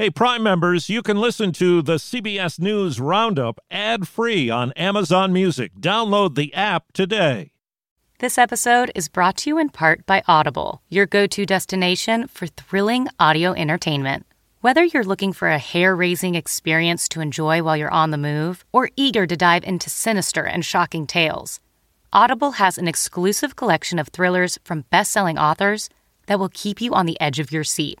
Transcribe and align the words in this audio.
Hey, 0.00 0.08
Prime 0.08 0.42
members, 0.42 0.88
you 0.88 1.02
can 1.02 1.18
listen 1.18 1.52
to 1.52 1.82
the 1.82 1.96
CBS 1.96 2.58
News 2.58 2.98
Roundup 2.98 3.60
ad 3.70 4.08
free 4.08 4.48
on 4.48 4.72
Amazon 4.72 5.30
Music. 5.30 5.74
Download 5.78 6.36
the 6.36 6.54
app 6.54 6.90
today. 6.94 7.52
This 8.18 8.38
episode 8.38 8.90
is 8.94 9.10
brought 9.10 9.36
to 9.36 9.50
you 9.50 9.58
in 9.58 9.68
part 9.68 10.06
by 10.06 10.22
Audible, 10.26 10.80
your 10.88 11.04
go 11.04 11.26
to 11.26 11.44
destination 11.44 12.28
for 12.28 12.46
thrilling 12.46 13.08
audio 13.18 13.52
entertainment. 13.52 14.24
Whether 14.62 14.84
you're 14.84 15.04
looking 15.04 15.34
for 15.34 15.50
a 15.50 15.58
hair 15.58 15.94
raising 15.94 16.34
experience 16.34 17.06
to 17.10 17.20
enjoy 17.20 17.62
while 17.62 17.76
you're 17.76 17.90
on 17.90 18.10
the 18.10 18.16
move 18.16 18.64
or 18.72 18.88
eager 18.96 19.26
to 19.26 19.36
dive 19.36 19.64
into 19.64 19.90
sinister 19.90 20.46
and 20.46 20.64
shocking 20.64 21.06
tales, 21.06 21.60
Audible 22.10 22.52
has 22.52 22.78
an 22.78 22.88
exclusive 22.88 23.54
collection 23.54 23.98
of 23.98 24.08
thrillers 24.08 24.58
from 24.64 24.86
best 24.88 25.12
selling 25.12 25.36
authors 25.36 25.90
that 26.24 26.38
will 26.38 26.48
keep 26.48 26.80
you 26.80 26.94
on 26.94 27.04
the 27.04 27.20
edge 27.20 27.38
of 27.38 27.52
your 27.52 27.64
seat 27.64 28.00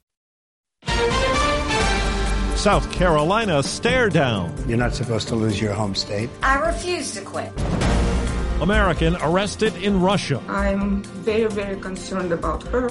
South 2.61 2.91
Carolina 2.91 3.63
stare 3.63 4.07
down. 4.07 4.53
You're 4.67 4.77
not 4.77 4.93
supposed 4.93 5.27
to 5.29 5.35
lose 5.35 5.59
your 5.59 5.73
home 5.73 5.95
state. 5.95 6.29
I 6.43 6.59
refuse 6.59 7.11
to 7.15 7.21
quit. 7.21 7.51
American 8.61 9.15
arrested 9.23 9.75
in 9.77 9.99
Russia. 9.99 10.39
I'm 10.47 11.01
very, 11.01 11.49
very 11.49 11.79
concerned 11.79 12.31
about 12.31 12.61
her. 12.67 12.89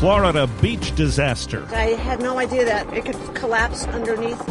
Florida 0.00 0.48
beach 0.60 0.96
disaster. 0.96 1.64
I 1.70 1.90
had 1.90 2.20
no 2.20 2.40
idea 2.40 2.64
that 2.64 2.92
it 2.92 3.04
could 3.04 3.36
collapse 3.36 3.86
underneath. 3.86 4.42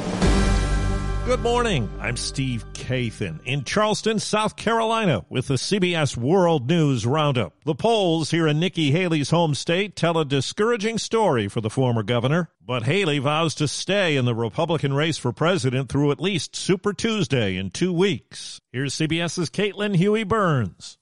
Good 1.26 1.40
morning. 1.40 1.90
I'm 2.02 2.18
Steve 2.18 2.66
Kathan 2.74 3.40
in 3.46 3.64
Charleston, 3.64 4.20
South 4.20 4.58
Carolina 4.58 5.24
with 5.30 5.48
the 5.48 5.54
CBS 5.54 6.18
World 6.18 6.68
News 6.68 7.06
Roundup. 7.06 7.54
The 7.64 7.74
polls 7.74 8.30
here 8.30 8.46
in 8.46 8.60
Nikki 8.60 8.92
Haley's 8.92 9.30
home 9.30 9.56
state 9.56 9.96
tell 9.96 10.18
a 10.18 10.26
discouraging 10.26 10.98
story 10.98 11.48
for 11.48 11.62
the 11.62 11.70
former 11.70 12.04
governor, 12.04 12.50
but 12.66 12.84
Haley 12.84 13.20
vows 13.20 13.56
to 13.56 13.70
stay 13.70 14.18
in 14.18 14.26
the 14.26 14.36
Republican 14.36 14.92
race 14.94 15.18
for 15.18 15.32
president 15.32 15.88
through 15.88 16.12
at 16.12 16.20
least 16.20 16.58
Super 16.58 16.92
Tuesday 16.92 17.56
in 17.56 17.72
two 17.72 17.94
weeks. 17.94 18.60
Here's 18.74 18.94
CBS's 18.94 19.50
Caitlin 19.50 19.96
Huey 19.96 20.26
Burns. 20.26 20.98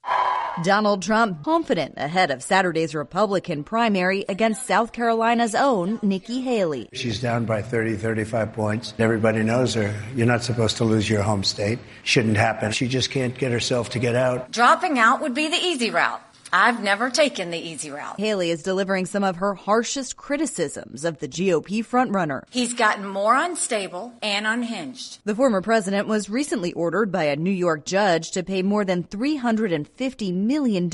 Donald 0.62 1.02
Trump 1.02 1.42
confident 1.42 1.94
ahead 1.96 2.30
of 2.30 2.42
Saturday's 2.42 2.94
Republican 2.94 3.64
primary 3.64 4.24
against 4.28 4.66
South 4.66 4.92
Carolina's 4.92 5.54
own 5.54 5.98
Nikki 6.02 6.42
Haley. 6.42 6.88
She's 6.92 7.20
down 7.20 7.46
by 7.46 7.62
30, 7.62 7.96
35 7.96 8.52
points. 8.52 8.94
Everybody 8.98 9.42
knows 9.42 9.74
her. 9.74 9.94
You're 10.14 10.26
not 10.26 10.42
supposed 10.42 10.76
to 10.76 10.84
lose 10.84 11.08
your 11.08 11.22
home 11.22 11.42
state. 11.42 11.78
Shouldn't 12.02 12.36
happen. 12.36 12.72
She 12.72 12.86
just 12.86 13.10
can't 13.10 13.36
get 13.36 13.50
herself 13.50 13.90
to 13.90 13.98
get 13.98 14.14
out. 14.14 14.50
Dropping 14.50 14.98
out 14.98 15.22
would 15.22 15.34
be 15.34 15.48
the 15.48 15.56
easy 15.56 15.90
route. 15.90 16.22
I've 16.52 16.82
never 16.82 17.08
taken 17.08 17.50
the 17.50 17.58
easy 17.58 17.90
route. 17.90 18.20
Haley 18.20 18.50
is 18.50 18.62
delivering 18.62 19.06
some 19.06 19.24
of 19.24 19.36
her 19.36 19.54
harshest 19.54 20.16
criticisms 20.16 21.06
of 21.06 21.18
the 21.18 21.28
GOP 21.28 21.84
frontrunner. 21.84 22.42
He's 22.50 22.74
gotten 22.74 23.06
more 23.06 23.34
unstable 23.34 24.12
and 24.20 24.46
unhinged. 24.46 25.20
The 25.24 25.34
former 25.34 25.62
president 25.62 26.08
was 26.08 26.28
recently 26.28 26.74
ordered 26.74 27.10
by 27.10 27.24
a 27.24 27.36
New 27.36 27.50
York 27.50 27.86
judge 27.86 28.32
to 28.32 28.42
pay 28.42 28.62
more 28.62 28.84
than 28.84 29.04
$350 29.04 30.34
million 30.34 30.90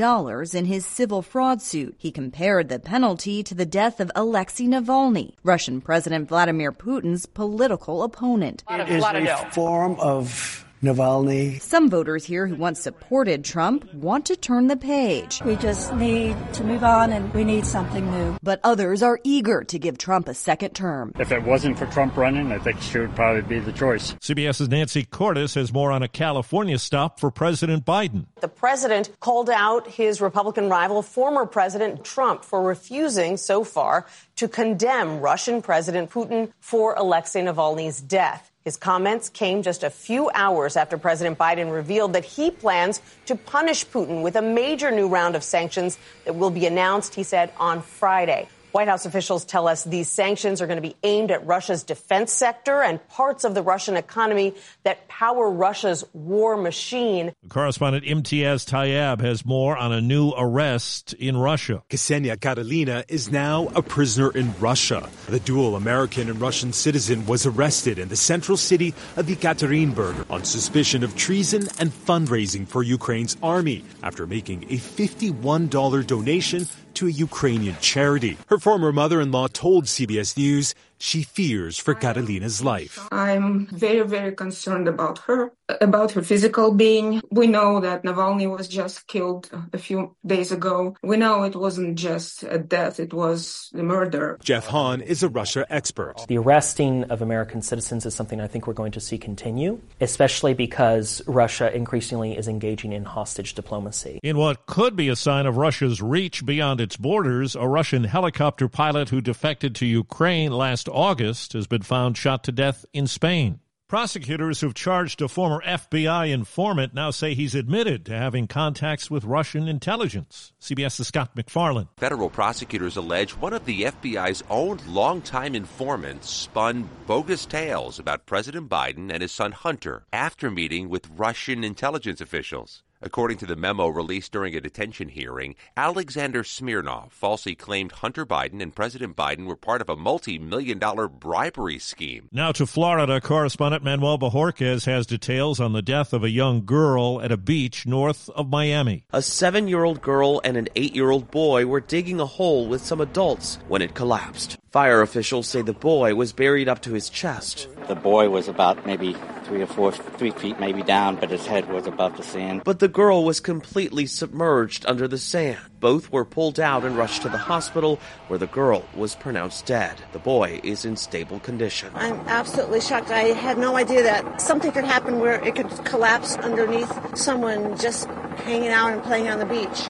in 0.52 0.64
his 0.64 0.86
civil 0.86 1.22
fraud 1.22 1.60
suit. 1.60 1.96
He 1.98 2.12
compared 2.12 2.68
the 2.68 2.78
penalty 2.78 3.42
to 3.42 3.54
the 3.54 3.66
death 3.66 3.98
of 3.98 4.12
Alexei 4.14 4.66
Navalny, 4.66 5.34
Russian 5.42 5.80
President 5.80 6.28
Vladimir 6.28 6.70
Putin's 6.70 7.26
political 7.26 8.04
opponent. 8.04 8.62
It 8.70 8.88
is 8.88 9.02
a 9.02 9.50
form 9.50 9.98
of 9.98 10.67
Navalny. 10.82 11.60
Some 11.60 11.90
voters 11.90 12.24
here 12.24 12.46
who 12.46 12.54
once 12.54 12.80
supported 12.80 13.44
Trump 13.44 13.92
want 13.94 14.26
to 14.26 14.36
turn 14.36 14.68
the 14.68 14.76
page. 14.76 15.42
We 15.44 15.56
just 15.56 15.92
need 15.94 16.36
to 16.54 16.64
move 16.64 16.84
on 16.84 17.12
and 17.12 17.32
we 17.34 17.44
need 17.44 17.66
something 17.66 18.10
new. 18.10 18.36
But 18.42 18.60
others 18.62 19.02
are 19.02 19.18
eager 19.24 19.64
to 19.64 19.78
give 19.78 19.98
Trump 19.98 20.28
a 20.28 20.34
second 20.34 20.74
term. 20.74 21.12
If 21.18 21.32
it 21.32 21.42
wasn't 21.42 21.78
for 21.78 21.86
Trump 21.86 22.16
running, 22.16 22.52
I 22.52 22.58
think 22.58 22.80
she 22.80 22.98
would 22.98 23.14
probably 23.14 23.42
be 23.42 23.58
the 23.58 23.72
choice. 23.72 24.12
CBS's 24.14 24.68
Nancy 24.68 25.04
Cordes 25.04 25.54
has 25.54 25.72
more 25.72 25.90
on 25.90 26.02
a 26.02 26.08
California 26.08 26.78
stop 26.78 27.18
for 27.18 27.30
President 27.30 27.84
Biden. 27.84 28.26
The 28.40 28.48
president 28.48 29.10
called 29.20 29.50
out 29.50 29.88
his 29.88 30.20
Republican 30.20 30.68
rival, 30.68 31.02
former 31.02 31.46
President 31.46 32.04
Trump, 32.04 32.44
for 32.44 32.62
refusing 32.62 33.36
so 33.36 33.64
far 33.64 34.06
to 34.36 34.48
condemn 34.48 35.20
Russian 35.20 35.62
President 35.62 36.10
Putin 36.10 36.52
for 36.60 36.94
Alexei 36.94 37.42
Navalny's 37.42 38.00
death. 38.00 38.52
His 38.64 38.76
comments 38.76 39.28
came 39.28 39.62
just 39.62 39.82
a 39.82 39.90
few 39.90 40.30
hours 40.34 40.76
after 40.76 40.98
President 40.98 41.38
Biden 41.38 41.72
revealed 41.72 42.12
that 42.12 42.24
he 42.24 42.50
plans 42.50 43.00
to 43.26 43.34
punish 43.34 43.86
Putin 43.86 44.22
with 44.22 44.36
a 44.36 44.42
major 44.42 44.90
new 44.90 45.08
round 45.08 45.36
of 45.36 45.42
sanctions 45.42 45.98
that 46.24 46.34
will 46.34 46.50
be 46.50 46.66
announced, 46.66 47.14
he 47.14 47.22
said, 47.22 47.52
on 47.56 47.80
Friday. 47.80 48.48
White 48.72 48.88
House 48.88 49.06
officials 49.06 49.46
tell 49.46 49.66
us 49.66 49.84
these 49.84 50.08
sanctions 50.08 50.60
are 50.60 50.66
going 50.66 50.76
to 50.76 50.86
be 50.86 50.94
aimed 51.02 51.30
at 51.30 51.46
Russia's 51.46 51.82
defense 51.84 52.32
sector 52.32 52.82
and 52.82 53.06
parts 53.08 53.44
of 53.44 53.54
the 53.54 53.62
Russian 53.62 53.96
economy 53.96 54.54
that 54.82 55.08
power 55.08 55.50
Russia's 55.50 56.04
war 56.12 56.56
machine. 56.56 57.32
Correspondent 57.48 58.04
Imtiaz 58.04 58.68
Tyab 58.68 59.22
has 59.22 59.46
more 59.46 59.76
on 59.76 59.92
a 59.92 60.02
new 60.02 60.32
arrest 60.36 61.14
in 61.14 61.36
Russia. 61.38 61.82
Ksenia 61.88 62.36
Karelina 62.36 63.04
is 63.08 63.30
now 63.30 63.68
a 63.74 63.80
prisoner 63.80 64.30
in 64.32 64.54
Russia. 64.60 65.08
The 65.28 65.40
dual 65.40 65.74
American 65.74 66.28
and 66.28 66.38
Russian 66.38 66.74
citizen 66.74 67.24
was 67.24 67.46
arrested 67.46 67.98
in 67.98 68.08
the 68.08 68.16
central 68.16 68.58
city 68.58 68.94
of 69.16 69.26
Ekaterinburg 69.26 70.30
on 70.30 70.44
suspicion 70.44 71.02
of 71.02 71.16
treason 71.16 71.68
and 71.78 71.90
fundraising 71.90 72.68
for 72.68 72.82
Ukraine's 72.82 73.36
army 73.42 73.82
after 74.02 74.26
making 74.26 74.64
a 74.64 74.76
$51 74.76 76.06
donation 76.06 76.66
to 76.98 77.06
a 77.06 77.10
Ukrainian 77.10 77.76
charity. 77.80 78.36
Her 78.48 78.58
former 78.58 78.92
mother 78.92 79.20
in 79.20 79.30
law 79.30 79.46
told 79.46 79.84
CBS 79.84 80.36
News 80.36 80.74
she 80.98 81.22
fears 81.22 81.78
for 81.78 81.94
Karelina's 81.94 82.62
life. 82.62 83.08
I'm 83.12 83.66
very, 83.66 84.06
very 84.06 84.32
concerned 84.32 84.88
about 84.88 85.18
her, 85.20 85.52
about 85.80 86.12
her 86.12 86.22
physical 86.22 86.74
being. 86.74 87.22
We 87.30 87.46
know 87.46 87.80
that 87.80 88.02
Navalny 88.02 88.50
was 88.50 88.68
just 88.68 89.06
killed 89.06 89.50
a 89.72 89.78
few 89.78 90.16
days 90.26 90.52
ago. 90.52 90.96
We 91.02 91.16
know 91.16 91.44
it 91.44 91.56
wasn't 91.56 91.96
just 91.96 92.42
a 92.42 92.58
death, 92.58 93.00
it 93.00 93.12
was 93.12 93.70
a 93.74 93.82
murder. 93.82 94.38
Jeff 94.42 94.66
Hahn 94.66 95.00
is 95.00 95.22
a 95.22 95.28
Russia 95.28 95.66
expert. 95.70 96.14
The 96.28 96.38
arresting 96.38 97.04
of 97.04 97.22
American 97.22 97.62
citizens 97.62 98.04
is 98.04 98.14
something 98.14 98.40
I 98.40 98.46
think 98.46 98.66
we're 98.66 98.74
going 98.74 98.92
to 98.92 99.00
see 99.00 99.18
continue, 99.18 99.80
especially 100.00 100.54
because 100.54 101.22
Russia 101.26 101.74
increasingly 101.74 102.36
is 102.36 102.48
engaging 102.48 102.92
in 102.92 103.04
hostage 103.04 103.54
diplomacy. 103.54 104.20
In 104.22 104.36
what 104.36 104.66
could 104.66 104.96
be 104.96 105.08
a 105.08 105.16
sign 105.16 105.46
of 105.46 105.56
Russia's 105.56 106.02
reach 106.02 106.44
beyond 106.44 106.80
its 106.80 106.96
borders, 106.96 107.54
a 107.54 107.66
Russian 107.66 108.04
helicopter 108.04 108.68
pilot 108.68 109.08
who 109.08 109.20
defected 109.20 109.74
to 109.76 109.86
Ukraine 109.86 110.52
last 110.52 110.87
August 110.88 111.52
has 111.52 111.66
been 111.66 111.82
found 111.82 112.16
shot 112.16 112.44
to 112.44 112.52
death 112.52 112.84
in 112.92 113.06
Spain. 113.06 113.60
Prosecutors 113.88 114.60
who've 114.60 114.74
charged 114.74 115.22
a 115.22 115.28
former 115.28 115.62
FBI 115.64 116.30
informant 116.30 116.92
now 116.92 117.10
say 117.10 117.32
he's 117.32 117.54
admitted 117.54 118.04
to 118.04 118.12
having 118.12 118.46
contacts 118.46 119.10
with 119.10 119.24
Russian 119.24 119.66
intelligence. 119.66 120.52
CBS's 120.60 121.08
Scott 121.08 121.34
MacFarlane. 121.34 121.88
Federal 121.96 122.28
prosecutors 122.28 122.98
allege 122.98 123.32
one 123.32 123.54
of 123.54 123.64
the 123.64 123.84
FBI's 123.84 124.44
own 124.50 124.78
longtime 124.86 125.54
informants 125.54 126.28
spun 126.28 126.86
bogus 127.06 127.46
tales 127.46 127.98
about 127.98 128.26
President 128.26 128.68
Biden 128.68 129.10
and 129.10 129.22
his 129.22 129.32
son 129.32 129.52
Hunter 129.52 130.04
after 130.12 130.50
meeting 130.50 130.90
with 130.90 131.08
Russian 131.16 131.64
intelligence 131.64 132.20
officials. 132.20 132.82
According 133.00 133.38
to 133.38 133.46
the 133.46 133.54
memo 133.54 133.86
released 133.86 134.32
during 134.32 134.56
a 134.56 134.60
detention 134.60 135.08
hearing, 135.08 135.54
Alexander 135.76 136.42
Smirnov 136.42 137.12
falsely 137.12 137.54
claimed 137.54 137.92
Hunter 137.92 138.26
Biden 138.26 138.60
and 138.60 138.74
President 138.74 139.14
Biden 139.14 139.46
were 139.46 139.56
part 139.56 139.80
of 139.80 139.88
a 139.88 139.94
multi 139.94 140.36
million 140.36 140.80
dollar 140.80 141.06
bribery 141.06 141.78
scheme. 141.78 142.28
Now 142.32 142.50
to 142.50 142.66
Florida, 142.66 143.20
correspondent 143.20 143.84
Manuel 143.84 144.18
Bojorquez 144.18 144.86
has 144.86 145.06
details 145.06 145.60
on 145.60 145.74
the 145.74 145.82
death 145.82 146.12
of 146.12 146.24
a 146.24 146.30
young 146.30 146.64
girl 146.64 147.22
at 147.22 147.30
a 147.30 147.36
beach 147.36 147.86
north 147.86 148.28
of 148.30 148.48
Miami. 148.48 149.04
A 149.12 149.22
seven 149.22 149.68
year 149.68 149.84
old 149.84 150.02
girl 150.02 150.40
and 150.42 150.56
an 150.56 150.68
eight 150.74 150.96
year 150.96 151.10
old 151.10 151.30
boy 151.30 151.66
were 151.66 151.80
digging 151.80 152.18
a 152.18 152.26
hole 152.26 152.66
with 152.66 152.84
some 152.84 153.00
adults 153.00 153.60
when 153.68 153.80
it 153.80 153.94
collapsed. 153.94 154.58
Fire 154.70 155.02
officials 155.02 155.46
say 155.46 155.62
the 155.62 155.72
boy 155.72 156.16
was 156.16 156.32
buried 156.32 156.68
up 156.68 156.82
to 156.82 156.94
his 156.94 157.08
chest. 157.08 157.68
The 157.88 157.94
boy 157.94 158.28
was 158.28 158.48
about 158.48 158.84
maybe 158.84 159.16
three 159.44 159.62
or 159.62 159.66
four, 159.66 159.92
three 159.92 160.30
feet 160.30 160.60
maybe 160.60 160.82
down, 160.82 161.16
but 161.16 161.30
his 161.30 161.46
head 161.46 161.72
was 161.72 161.86
above 161.86 162.18
the 162.18 162.22
sand. 162.22 162.60
But 162.62 162.80
the 162.80 162.88
girl 162.88 163.24
was 163.24 163.40
completely 163.40 164.04
submerged 164.04 164.84
under 164.86 165.08
the 165.08 165.16
sand. 165.16 165.58
Both 165.80 166.12
were 166.12 166.26
pulled 166.26 166.60
out 166.60 166.84
and 166.84 166.98
rushed 166.98 167.22
to 167.22 167.30
the 167.30 167.38
hospital, 167.38 167.98
where 168.26 168.38
the 168.38 168.46
girl 168.46 168.84
was 168.94 169.14
pronounced 169.14 169.64
dead. 169.64 170.02
The 170.12 170.18
boy 170.18 170.60
is 170.62 170.84
in 170.84 170.96
stable 170.96 171.40
condition. 171.40 171.90
I'm 171.94 172.20
absolutely 172.26 172.82
shocked. 172.82 173.10
I 173.10 173.32
had 173.32 173.56
no 173.56 173.76
idea 173.76 174.02
that 174.02 174.42
something 174.42 174.70
could 174.70 174.84
happen 174.84 175.18
where 175.18 175.42
it 175.42 175.54
could 175.54 175.70
collapse 175.86 176.36
underneath 176.36 177.16
someone 177.16 177.78
just 177.78 178.06
hanging 178.44 178.68
out 178.68 178.92
and 178.92 179.02
playing 179.02 179.28
on 179.28 179.38
the 179.38 179.46
beach. 179.46 179.88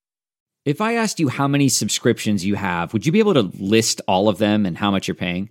If 0.65 0.81
I 0.81 0.95
asked 0.95 1.19
you 1.19 1.29
how 1.29 1.49
many 1.49 1.69
subscriptions 1.69 2.45
you 2.45 2.55
have, 2.55 2.93
would 2.93 3.06
you 3.06 3.11
be 3.11 3.19
able 3.19 3.35
to 3.35 3.50
list 3.59 4.03
all 4.06 4.29
of 4.29 4.39
them 4.39 4.67
and 4.67 4.79
how 4.79 4.93
much 4.93 5.09
you're 5.09 5.17
paying? 5.17 5.50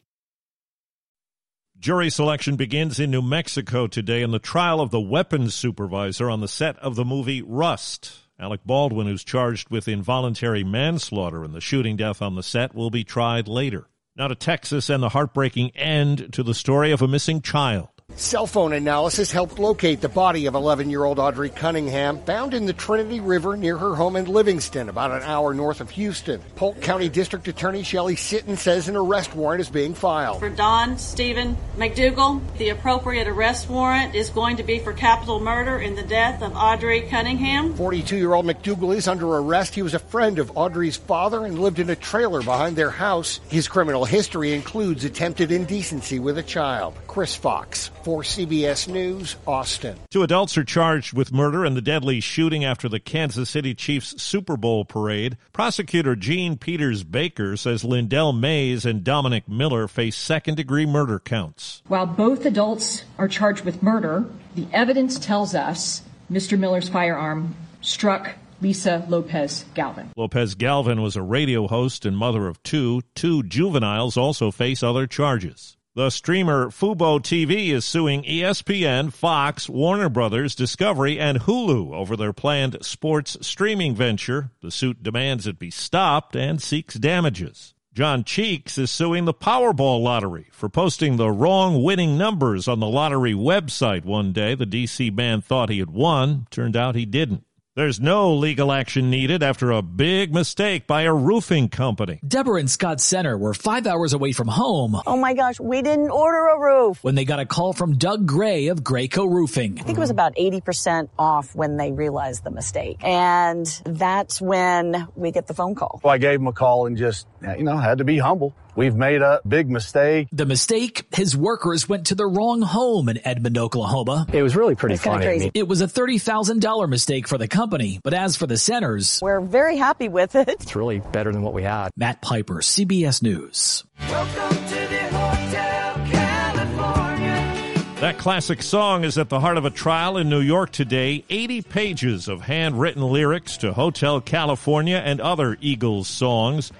Jury 1.81 2.11
selection 2.11 2.57
begins 2.57 2.99
in 2.99 3.09
New 3.09 3.23
Mexico 3.23 3.87
today 3.87 4.21
in 4.21 4.29
the 4.29 4.37
trial 4.37 4.81
of 4.81 4.91
the 4.91 5.01
weapons 5.01 5.55
supervisor 5.55 6.29
on 6.29 6.39
the 6.39 6.47
set 6.47 6.77
of 6.77 6.95
the 6.95 7.03
movie 7.03 7.41
Rust. 7.41 8.19
Alec 8.39 8.61
Baldwin, 8.63 9.07
who's 9.07 9.23
charged 9.23 9.71
with 9.71 9.87
involuntary 9.87 10.63
manslaughter 10.63 11.43
in 11.43 11.53
the 11.53 11.59
shooting 11.59 11.97
death 11.97 12.21
on 12.21 12.35
the 12.35 12.43
set, 12.43 12.75
will 12.75 12.91
be 12.91 13.03
tried 13.03 13.47
later. 13.47 13.87
Now 14.15 14.27
to 14.27 14.35
Texas 14.35 14.91
and 14.91 15.01
the 15.01 15.09
heartbreaking 15.09 15.71
end 15.71 16.31
to 16.33 16.43
the 16.43 16.53
story 16.53 16.91
of 16.91 17.01
a 17.01 17.07
missing 17.07 17.41
child. 17.41 17.87
Cell 18.15 18.45
phone 18.45 18.73
analysis 18.73 19.31
helped 19.31 19.57
locate 19.57 20.01
the 20.01 20.09
body 20.09 20.45
of 20.45 20.55
11 20.55 20.89
year 20.89 21.03
old 21.03 21.19
Audrey 21.19 21.49
Cunningham, 21.49 22.21
found 22.23 22.53
in 22.53 22.65
the 22.65 22.73
Trinity 22.73 23.19
River 23.19 23.57
near 23.57 23.77
her 23.77 23.95
home 23.95 24.15
in 24.15 24.25
Livingston, 24.25 24.89
about 24.89 25.11
an 25.11 25.23
hour 25.23 25.53
north 25.53 25.81
of 25.81 25.89
Houston. 25.91 26.41
Polk 26.55 26.81
County 26.81 27.09
District 27.09 27.47
Attorney 27.47 27.83
Shelley 27.83 28.15
Sitton 28.15 28.57
says 28.57 28.87
an 28.87 28.95
arrest 28.95 29.35
warrant 29.35 29.61
is 29.61 29.69
being 29.69 29.93
filed. 29.93 30.39
For 30.39 30.49
Don 30.49 30.97
Steven 30.97 31.57
McDougal, 31.77 32.41
the 32.57 32.69
appropriate 32.69 33.27
arrest 33.27 33.69
warrant 33.69 34.13
is 34.13 34.29
going 34.29 34.57
to 34.57 34.63
be 34.63 34.79
for 34.79 34.93
capital 34.93 35.39
murder 35.39 35.79
in 35.79 35.95
the 35.95 36.03
death 36.03 36.41
of 36.41 36.55
Audrey 36.55 37.01
Cunningham. 37.01 37.73
42 37.75 38.17
year 38.17 38.33
old 38.33 38.45
McDougal 38.45 38.95
is 38.95 39.07
under 39.07 39.27
arrest. 39.27 39.73
He 39.73 39.81
was 39.81 39.93
a 39.93 39.99
friend 39.99 40.37
of 40.39 40.57
Audrey's 40.57 40.97
father 40.97 41.45
and 41.45 41.59
lived 41.59 41.79
in 41.79 41.89
a 41.89 41.95
trailer 41.95 42.41
behind 42.41 42.75
their 42.75 42.91
house. 42.91 43.39
His 43.49 43.67
criminal 43.67 44.05
history 44.05 44.53
includes 44.53 45.03
attempted 45.03 45.51
indecency 45.51 46.19
with 46.19 46.37
a 46.37 46.43
child. 46.43 46.93
Chris 47.07 47.35
Fox 47.35 47.89
for 48.03 48.23
CBS 48.23 48.87
News, 48.87 49.35
Austin. 49.45 49.97
Two 50.09 50.23
adults 50.23 50.57
are 50.57 50.63
charged 50.63 51.13
with 51.13 51.31
murder 51.31 51.65
in 51.65 51.73
the 51.73 51.81
deadly 51.81 52.19
shooting 52.19 52.65
after 52.65 52.89
the 52.89 52.99
Kansas 52.99 53.49
City 53.49 53.73
Chiefs 53.73 54.21
Super 54.21 54.57
Bowl 54.57 54.85
parade. 54.85 55.37
Prosecutor 55.53 56.15
Jean 56.15 56.57
Peters 56.57 57.03
Baker 57.03 57.55
says 57.57 57.83
Lyndell 57.83 58.37
Mays 58.37 58.85
and 58.85 59.03
Dominic 59.03 59.47
Miller 59.47 59.87
face 59.87 60.15
second 60.15 60.55
degree 60.55 60.85
murder 60.85 61.19
counts. 61.19 61.81
While 61.87 62.07
both 62.07 62.45
adults 62.45 63.03
are 63.17 63.27
charged 63.27 63.63
with 63.63 63.83
murder, 63.83 64.25
the 64.55 64.67
evidence 64.73 65.19
tells 65.19 65.55
us 65.55 66.01
Mr. 66.31 66.57
Miller's 66.57 66.89
firearm 66.89 67.55
struck 67.81 68.35
Lisa 68.61 69.05
Lopez 69.09 69.65
Galvan. 69.73 70.11
Lopez 70.15 70.55
Galvan 70.55 71.01
was 71.01 71.15
a 71.15 71.21
radio 71.21 71.67
host 71.67 72.05
and 72.05 72.15
mother 72.15 72.47
of 72.47 72.61
two. 72.63 73.01
Two 73.15 73.43
juveniles 73.43 74.17
also 74.17 74.51
face 74.51 74.83
other 74.83 75.07
charges. 75.07 75.77
The 75.93 76.09
streamer 76.09 76.67
Fubo 76.67 77.19
TV 77.19 77.67
is 77.67 77.83
suing 77.83 78.23
ESPN, 78.23 79.11
Fox, 79.11 79.67
Warner 79.67 80.07
Brothers, 80.07 80.55
Discovery, 80.55 81.19
and 81.19 81.41
Hulu 81.41 81.93
over 81.93 82.15
their 82.15 82.31
planned 82.31 82.77
sports 82.79 83.35
streaming 83.41 83.93
venture. 83.93 84.51
The 84.61 84.71
suit 84.71 85.03
demands 85.03 85.45
it 85.45 85.59
be 85.59 85.69
stopped 85.69 86.33
and 86.33 86.61
seeks 86.61 86.95
damages. 86.95 87.73
John 87.93 88.23
Cheeks 88.23 88.77
is 88.77 88.89
suing 88.89 89.25
the 89.25 89.33
Powerball 89.33 90.01
lottery 90.01 90.47
for 90.53 90.69
posting 90.69 91.17
the 91.17 91.29
wrong 91.29 91.83
winning 91.83 92.17
numbers 92.17 92.69
on 92.69 92.79
the 92.79 92.87
lottery 92.87 93.33
website 93.33 94.05
one 94.05 94.31
day. 94.31 94.55
The 94.55 94.65
DC 94.65 95.13
man 95.13 95.41
thought 95.41 95.67
he 95.67 95.79
had 95.79 95.91
won. 95.91 96.47
Turned 96.51 96.77
out 96.77 96.95
he 96.95 97.05
didn't. 97.05 97.43
There's 97.73 98.01
no 98.01 98.33
legal 98.33 98.69
action 98.69 99.09
needed 99.09 99.41
after 99.41 99.71
a 99.71 99.81
big 99.81 100.33
mistake 100.33 100.87
by 100.87 101.03
a 101.03 101.13
roofing 101.13 101.69
company. 101.69 102.19
Deborah 102.27 102.59
and 102.59 102.69
Scott 102.69 102.99
Center 102.99 103.37
were 103.37 103.53
five 103.53 103.87
hours 103.87 104.11
away 104.11 104.33
from 104.33 104.49
home. 104.49 104.99
Oh 105.07 105.15
my 105.15 105.33
gosh, 105.33 105.57
we 105.57 105.81
didn't 105.81 106.09
order 106.09 106.47
a 106.47 106.59
roof. 106.59 107.01
When 107.01 107.15
they 107.15 107.23
got 107.23 107.39
a 107.39 107.45
call 107.45 107.71
from 107.71 107.97
Doug 107.97 108.25
Gray 108.25 108.67
of 108.67 108.83
Grayco 108.83 109.25
Roofing. 109.25 109.79
I 109.79 109.83
think 109.83 109.97
it 109.97 110.01
was 110.01 110.09
about 110.09 110.35
80% 110.35 111.07
off 111.17 111.55
when 111.55 111.77
they 111.77 111.93
realized 111.93 112.43
the 112.43 112.51
mistake. 112.51 112.97
And 113.05 113.65
that's 113.85 114.41
when 114.41 115.07
we 115.15 115.31
get 115.31 115.47
the 115.47 115.53
phone 115.53 115.73
call. 115.73 116.01
Well, 116.03 116.13
I 116.13 116.17
gave 116.17 116.41
him 116.41 116.47
a 116.47 116.51
call 116.51 116.87
and 116.87 116.97
just, 116.97 117.25
you 117.57 117.63
know, 117.63 117.77
had 117.77 117.99
to 117.99 118.03
be 118.03 118.17
humble. 118.17 118.53
We've 118.73 118.95
made 118.95 119.21
a 119.21 119.41
big 119.45 119.69
mistake. 119.69 120.29
The 120.31 120.45
mistake, 120.45 121.05
his 121.13 121.35
workers 121.35 121.89
went 121.89 122.07
to 122.07 122.15
the 122.15 122.25
wrong 122.25 122.61
home 122.61 123.09
in 123.09 123.19
Edmond, 123.27 123.57
Oklahoma. 123.57 124.25
It 124.31 124.41
was 124.41 124.55
really 124.55 124.75
pretty 124.75 124.95
funny. 124.95 125.25
Crazy. 125.25 125.51
It 125.53 125.67
was 125.67 125.81
a 125.81 125.87
$30,000 125.87 126.87
mistake 126.87 127.27
for 127.27 127.37
the 127.37 127.49
company, 127.49 127.99
but 128.01 128.13
as 128.13 128.37
for 128.37 128.47
the 128.47 128.57
centers, 128.57 129.19
we're 129.21 129.41
very 129.41 129.75
happy 129.75 130.07
with 130.07 130.35
it. 130.35 130.47
It's 130.47 130.73
really 130.75 130.99
better 130.99 131.33
than 131.33 131.41
what 131.41 131.53
we 131.53 131.63
had. 131.63 131.89
Matt 131.97 132.21
Piper, 132.21 132.61
CBS 132.61 133.21
News. 133.21 133.83
Welcome 134.09 134.57
to 134.67 134.75
the 134.75 135.17
Hotel 135.17 135.93
California. 136.09 137.83
That 137.99 138.17
classic 138.17 138.63
song 138.63 139.03
is 139.03 139.17
at 139.17 139.27
the 139.27 139.41
heart 139.41 139.57
of 139.57 139.65
a 139.65 139.69
trial 139.69 140.15
in 140.15 140.29
New 140.29 140.39
York 140.39 140.71
today. 140.71 141.25
80 141.29 141.61
pages 141.63 142.27
of 142.29 142.41
handwritten 142.41 143.03
lyrics 143.03 143.57
to 143.57 143.73
Hotel 143.73 144.21
California 144.21 145.01
and 145.03 145.19
other 145.19 145.57
Eagles 145.59 146.07
songs. 146.07 146.71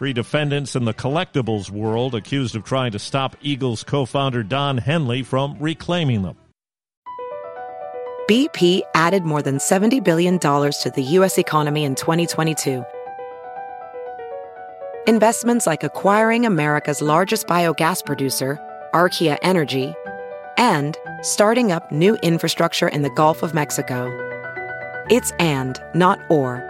Three 0.00 0.14
defendants 0.14 0.76
in 0.76 0.86
the 0.86 0.94
collectibles 0.94 1.68
world 1.68 2.14
accused 2.14 2.56
of 2.56 2.64
trying 2.64 2.92
to 2.92 2.98
stop 2.98 3.36
Eagles 3.42 3.84
co 3.84 4.06
founder 4.06 4.42
Don 4.42 4.78
Henley 4.78 5.22
from 5.22 5.58
reclaiming 5.60 6.22
them. 6.22 6.38
BP 8.26 8.80
added 8.94 9.24
more 9.24 9.42
than 9.42 9.58
$70 9.58 10.02
billion 10.02 10.38
to 10.38 10.92
the 10.96 11.02
U.S. 11.02 11.36
economy 11.36 11.84
in 11.84 11.96
2022. 11.96 12.82
Investments 15.06 15.66
like 15.66 15.84
acquiring 15.84 16.46
America's 16.46 17.02
largest 17.02 17.46
biogas 17.46 18.02
producer, 18.02 18.58
Archaea 18.94 19.36
Energy, 19.42 19.92
and 20.56 20.96
starting 21.20 21.72
up 21.72 21.92
new 21.92 22.16
infrastructure 22.22 22.88
in 22.88 23.02
the 23.02 23.10
Gulf 23.10 23.42
of 23.42 23.52
Mexico. 23.52 24.08
It's 25.10 25.32
and, 25.32 25.78
not 25.94 26.18
or. 26.30 26.69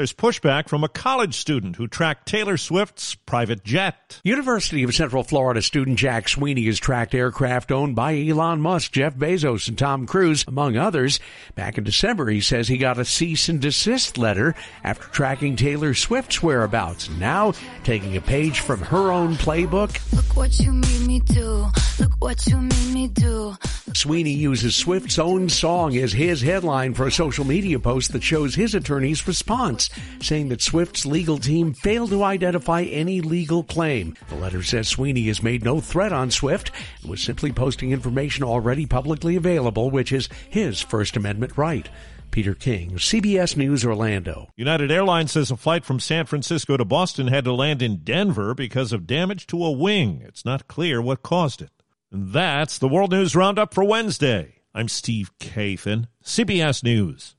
There's 0.00 0.14
pushback 0.14 0.70
from 0.70 0.82
a 0.82 0.88
college 0.88 1.34
student 1.34 1.76
who 1.76 1.86
tracked 1.86 2.26
Taylor 2.26 2.56
Swift's 2.56 3.14
private 3.14 3.62
jet. 3.64 4.18
University 4.24 4.82
of 4.82 4.94
Central 4.94 5.22
Florida 5.22 5.60
student 5.60 5.98
Jack 5.98 6.26
Sweeney 6.26 6.64
has 6.64 6.78
tracked 6.78 7.14
aircraft 7.14 7.70
owned 7.70 7.96
by 7.96 8.18
Elon 8.18 8.62
Musk, 8.62 8.92
Jeff 8.92 9.14
Bezos, 9.14 9.68
and 9.68 9.76
Tom 9.76 10.06
Cruise, 10.06 10.46
among 10.48 10.78
others. 10.78 11.20
Back 11.54 11.76
in 11.76 11.84
December, 11.84 12.30
he 12.30 12.40
says 12.40 12.66
he 12.66 12.78
got 12.78 12.98
a 12.98 13.04
cease 13.04 13.50
and 13.50 13.60
desist 13.60 14.16
letter 14.16 14.54
after 14.82 15.06
tracking 15.08 15.54
Taylor 15.54 15.92
Swift's 15.92 16.42
whereabouts. 16.42 17.10
Now, 17.10 17.52
taking 17.84 18.16
a 18.16 18.22
page 18.22 18.60
from 18.60 18.80
her 18.80 19.12
own 19.12 19.34
playbook. 19.34 20.00
Look 20.16 20.34
what 20.34 20.58
you 20.60 20.72
made 20.72 21.06
me 21.06 21.20
do. 21.20 21.66
Look 21.98 22.12
what 22.20 22.46
you 22.46 22.56
made 22.56 22.94
me 22.94 23.08
do. 23.08 23.54
Sweeney 23.92 24.32
uses 24.32 24.76
Swift's 24.76 25.18
own 25.18 25.50
song 25.50 25.94
as 25.96 26.12
his 26.12 26.40
headline 26.40 26.94
for 26.94 27.06
a 27.06 27.12
social 27.12 27.44
media 27.44 27.78
post 27.78 28.12
that 28.12 28.22
shows 28.22 28.54
his 28.54 28.74
attorney's 28.74 29.28
response. 29.28 29.89
Saying 30.20 30.48
that 30.48 30.62
Swift's 30.62 31.06
legal 31.06 31.38
team 31.38 31.72
failed 31.74 32.10
to 32.10 32.24
identify 32.24 32.82
any 32.82 33.20
legal 33.20 33.62
claim. 33.62 34.16
The 34.28 34.36
letter 34.36 34.62
says 34.62 34.88
Sweeney 34.88 35.26
has 35.28 35.42
made 35.42 35.64
no 35.64 35.80
threat 35.80 36.12
on 36.12 36.30
Swift 36.30 36.70
and 37.02 37.10
was 37.10 37.22
simply 37.22 37.52
posting 37.52 37.92
information 37.92 38.44
already 38.44 38.86
publicly 38.86 39.36
available, 39.36 39.90
which 39.90 40.12
is 40.12 40.28
his 40.48 40.80
First 40.80 41.16
Amendment 41.16 41.56
right. 41.56 41.88
Peter 42.30 42.54
King, 42.54 42.92
CBS 42.92 43.56
News 43.56 43.84
Orlando. 43.84 44.48
United 44.56 44.90
Airlines 44.90 45.32
says 45.32 45.50
a 45.50 45.56
flight 45.56 45.84
from 45.84 45.98
San 45.98 46.26
Francisco 46.26 46.76
to 46.76 46.84
Boston 46.84 47.26
had 47.26 47.44
to 47.44 47.52
land 47.52 47.82
in 47.82 47.98
Denver 48.04 48.54
because 48.54 48.92
of 48.92 49.06
damage 49.06 49.46
to 49.48 49.64
a 49.64 49.70
wing. 49.70 50.22
It's 50.24 50.44
not 50.44 50.68
clear 50.68 51.02
what 51.02 51.22
caused 51.22 51.60
it. 51.60 51.70
And 52.12 52.32
that's 52.32 52.78
the 52.78 52.88
World 52.88 53.10
News 53.10 53.34
Roundup 53.34 53.74
for 53.74 53.84
Wednesday. 53.84 54.56
I'm 54.74 54.88
Steve 54.88 55.30
Kathan, 55.38 56.06
CBS 56.24 56.84
News. 56.84 57.34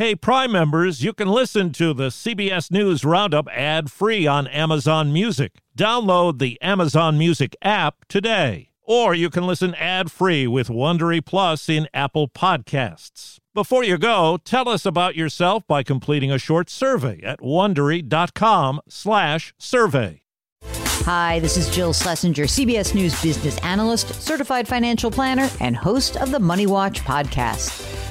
Hey, 0.00 0.14
Prime 0.14 0.50
members, 0.50 1.04
you 1.04 1.12
can 1.12 1.28
listen 1.28 1.72
to 1.72 1.92
the 1.92 2.08
CBS 2.08 2.70
News 2.70 3.04
Roundup 3.04 3.46
ad 3.50 3.92
free 3.92 4.26
on 4.26 4.46
Amazon 4.46 5.12
Music. 5.12 5.58
Download 5.76 6.38
the 6.38 6.58
Amazon 6.62 7.18
Music 7.18 7.54
app 7.60 8.06
today. 8.08 8.70
Or 8.82 9.14
you 9.14 9.28
can 9.28 9.46
listen 9.46 9.74
ad 9.74 10.10
free 10.10 10.46
with 10.46 10.68
Wondery 10.68 11.22
Plus 11.22 11.68
in 11.68 11.86
Apple 11.92 12.28
Podcasts. 12.28 13.40
Before 13.52 13.84
you 13.84 13.98
go, 13.98 14.38
tell 14.42 14.70
us 14.70 14.86
about 14.86 15.16
yourself 15.16 15.66
by 15.66 15.82
completing 15.82 16.32
a 16.32 16.38
short 16.38 16.70
survey 16.70 17.20
at 17.22 17.40
wondery.com/slash 17.40 19.54
survey. 19.58 20.22
Hi, 20.64 21.40
this 21.40 21.58
is 21.58 21.68
Jill 21.68 21.92
Schlesinger, 21.92 22.44
CBS 22.44 22.94
News 22.94 23.20
business 23.20 23.58
analyst, 23.58 24.14
certified 24.22 24.66
financial 24.66 25.10
planner, 25.10 25.50
and 25.60 25.76
host 25.76 26.16
of 26.16 26.30
the 26.30 26.40
Money 26.40 26.66
Watch 26.66 27.02
podcast. 27.02 27.99